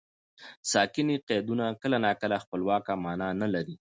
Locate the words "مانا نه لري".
3.03-3.75